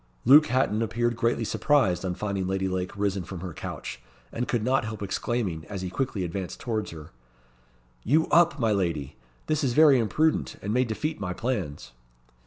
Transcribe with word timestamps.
Luke 0.25 0.47
Hatton 0.47 0.81
appeared 0.81 1.15
greatly 1.15 1.43
surprised 1.43 2.03
on 2.03 2.15
finding 2.15 2.47
Lady 2.47 2.67
Lake 2.67 2.97
risen 2.97 3.23
from 3.23 3.41
her 3.41 3.53
couch, 3.53 4.01
and 4.31 4.47
could 4.47 4.63
not 4.63 4.83
help 4.83 5.03
exclaiming, 5.03 5.63
as 5.65 5.83
he 5.83 5.91
quickly 5.91 6.23
advanced 6.23 6.59
towards 6.59 6.89
her 6.89 7.11
"You 8.01 8.25
up, 8.29 8.57
my 8.59 8.71
lady! 8.71 9.15
This 9.45 9.63
is 9.63 9.73
very 9.73 9.99
imprudent, 9.99 10.55
and 10.63 10.73
may 10.73 10.85
defeat 10.85 11.19
my 11.19 11.33
plans." 11.33 11.91